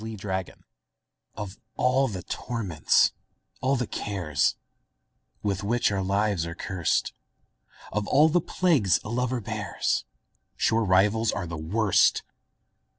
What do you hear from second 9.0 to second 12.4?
a lover bears, Sure rivals are the worst!